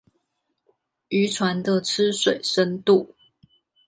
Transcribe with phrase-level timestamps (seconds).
[1.09, 3.13] 漁船的吃水深度